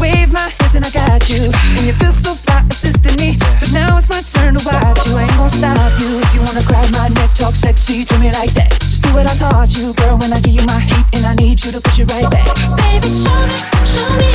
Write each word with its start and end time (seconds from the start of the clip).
wave 0.00 0.32
my 0.32 0.48
hands 0.58 0.74
and 0.74 0.84
I 0.84 0.90
got 0.90 1.28
you. 1.28 1.50
And 1.76 1.84
you 1.86 1.92
feel 1.92 2.12
so 2.12 2.34
fly 2.34 2.64
assisting 2.70 3.16
me. 3.18 3.38
But 3.60 3.72
now 3.72 3.96
it's 3.96 4.08
my 4.08 4.22
turn 4.22 4.54
to 4.54 4.62
watch 4.64 5.06
you. 5.06 5.16
I 5.16 5.22
ain't 5.24 5.36
gonna 5.36 5.50
stop 5.50 5.92
you. 6.00 6.20
If 6.20 6.34
you 6.34 6.40
wanna 6.42 6.64
grab 6.64 6.90
my 6.92 7.08
neck, 7.08 7.34
talk 7.34 7.54
sexy 7.54 8.04
to 8.04 8.18
me 8.18 8.32
like 8.32 8.52
that. 8.54 8.70
Just 8.80 9.02
do 9.02 9.12
what 9.14 9.26
I 9.26 9.34
taught 9.34 9.76
you, 9.76 9.92
girl. 9.94 10.18
When 10.18 10.32
I 10.32 10.40
give 10.40 10.54
you 10.54 10.64
my 10.66 10.80
heat 10.80 11.06
and 11.14 11.26
I 11.26 11.34
need 11.34 11.62
you 11.64 11.72
to 11.72 11.80
push 11.80 11.98
it 11.98 12.10
right 12.10 12.28
back. 12.30 12.48
Baby, 12.76 13.08
show 13.08 13.38
me, 13.50 13.58
show 13.84 14.08
me, 14.18 14.30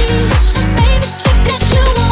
baby, 0.78 1.08
trick 1.22 1.39
that 1.48 1.62
you. 1.74 2.09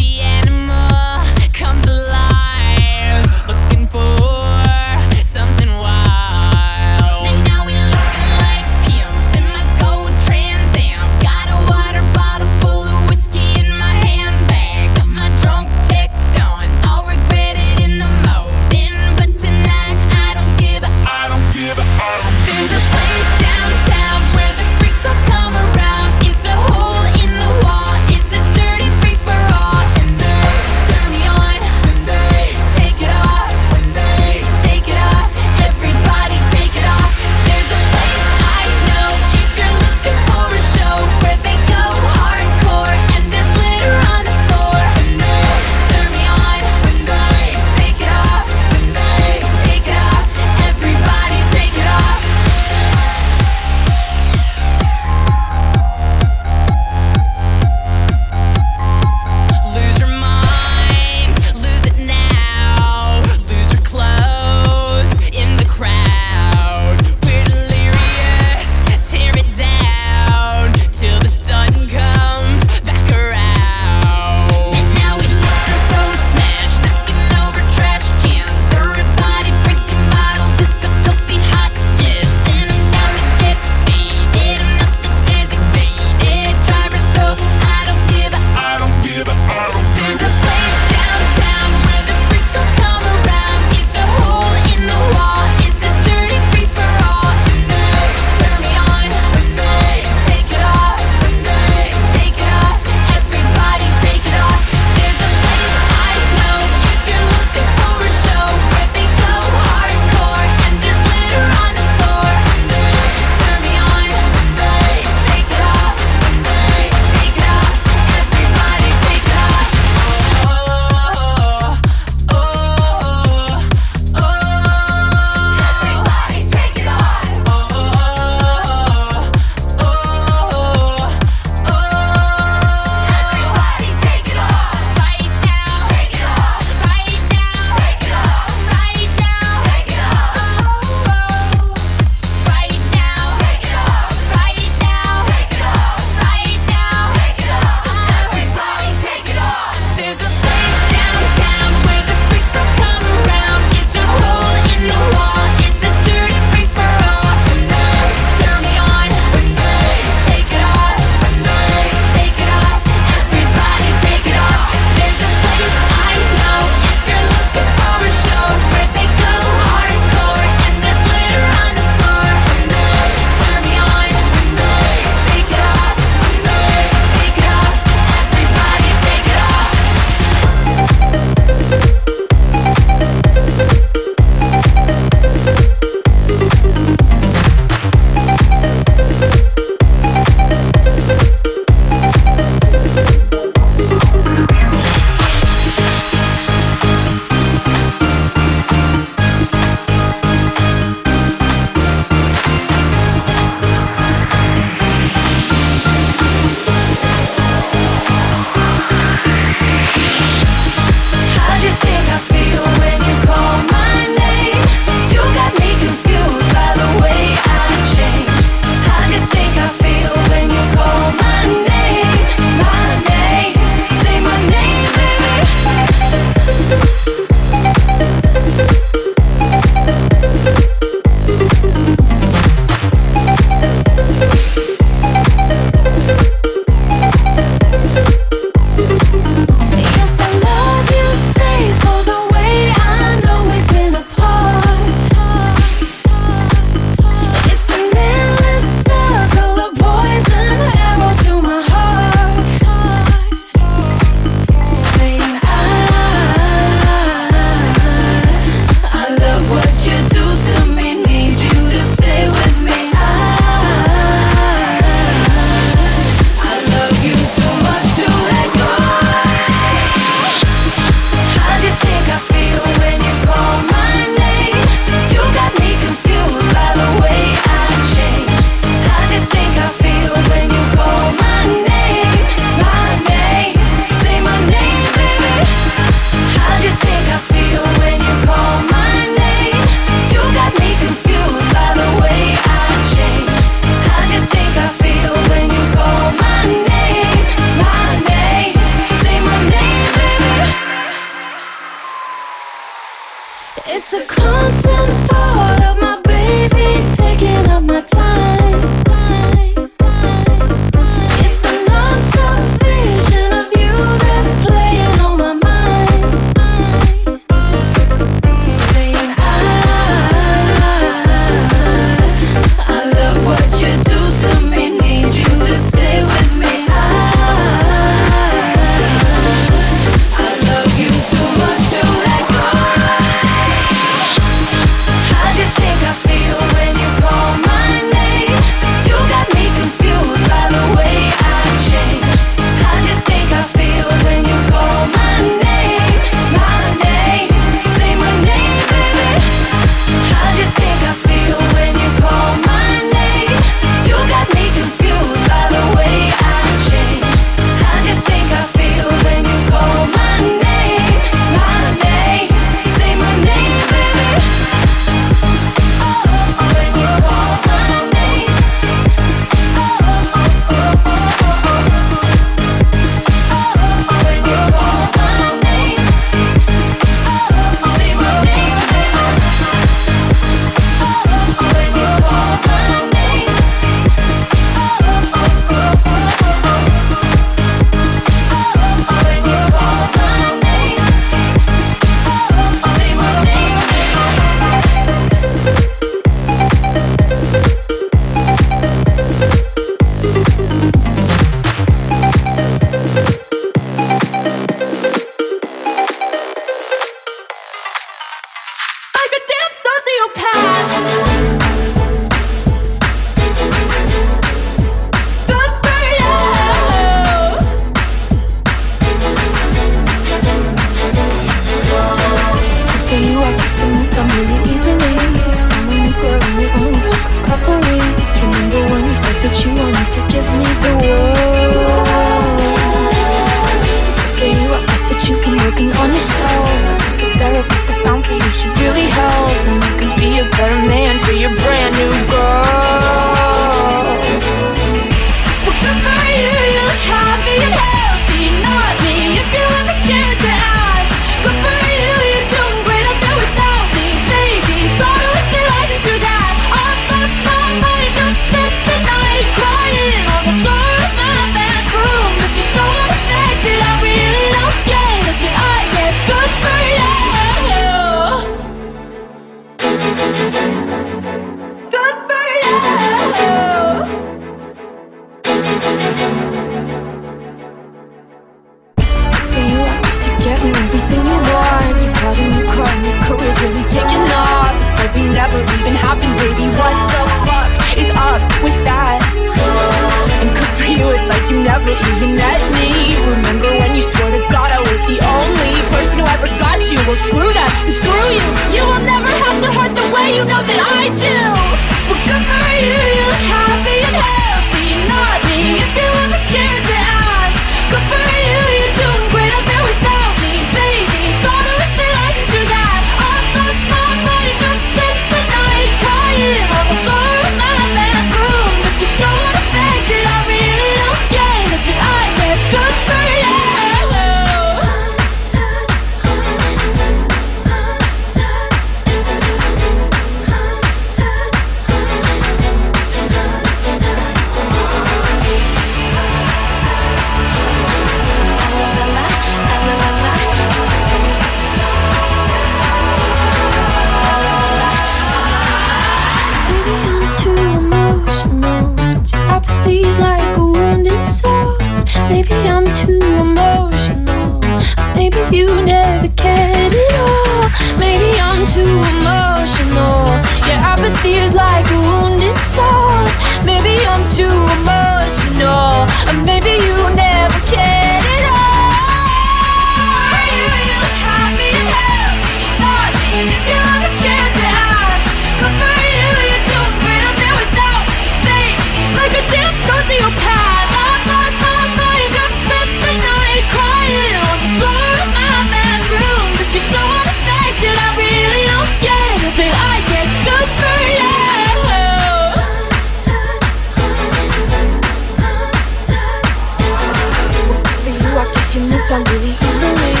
On 598.91 599.03
really 599.05 599.31
easily. 599.41 600.00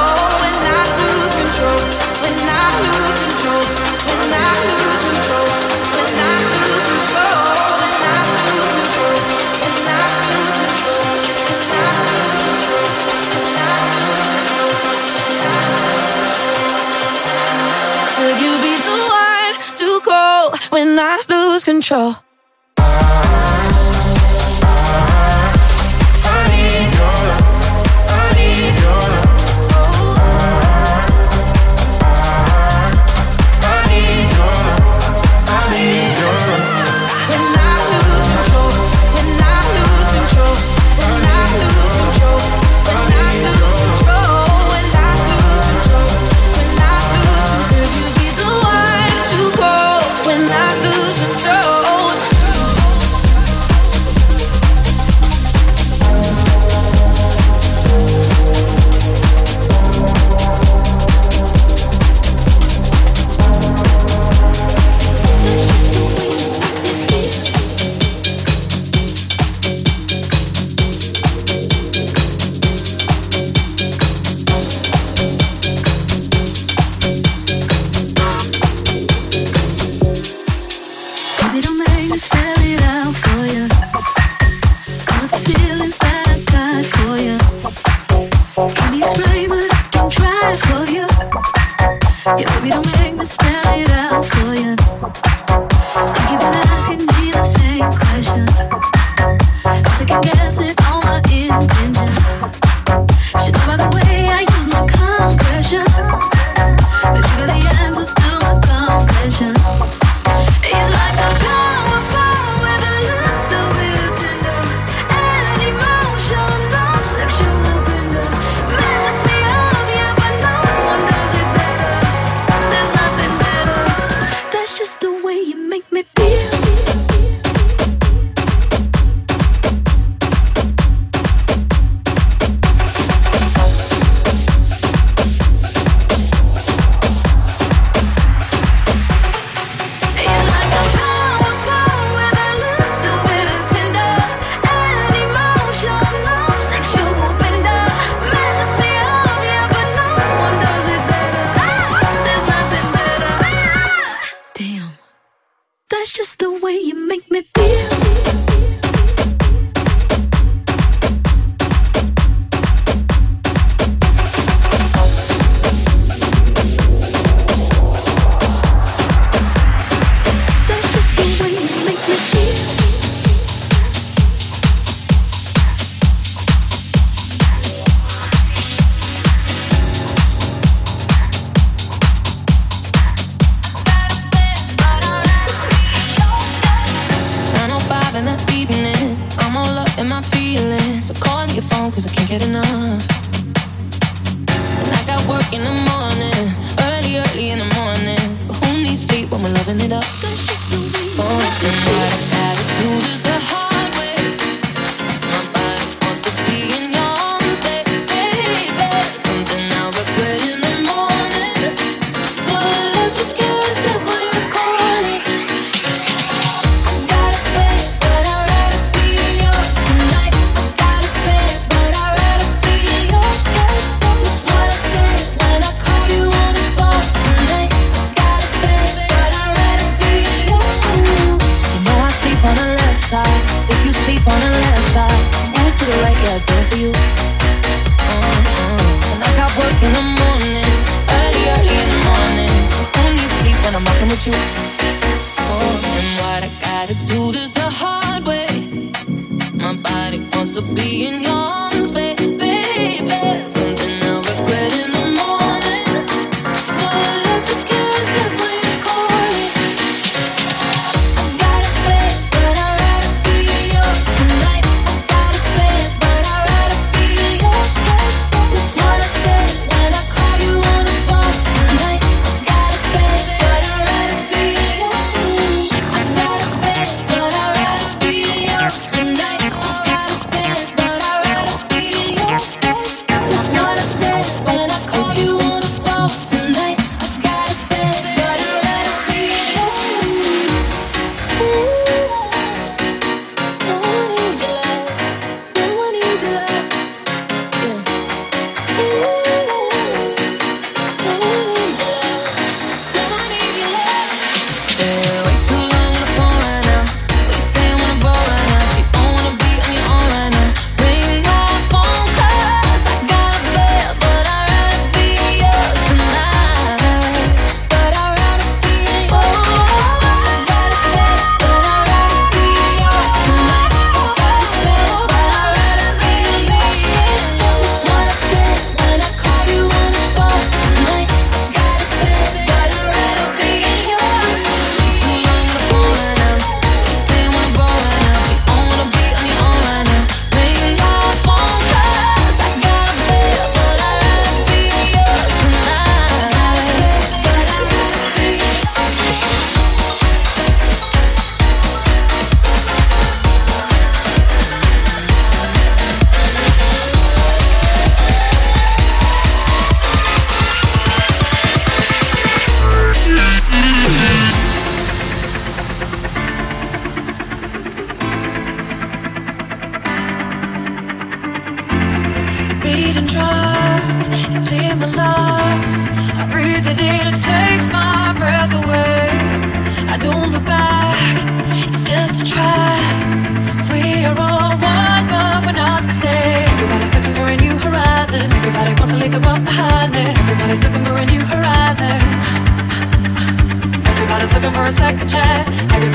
I 21.03 21.23
lose 21.29 21.63
control. 21.63 22.15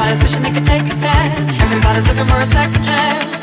Everybody's 0.06 0.34
wishing 0.34 0.44
they 0.44 0.52
could 0.52 0.64
take 0.64 0.82
a 0.82 0.94
stand. 0.94 1.50
Everybody's 1.60 2.06
looking 2.06 2.26
for 2.26 2.40
a 2.40 2.46
second 2.46 2.80
chance. 2.84 3.35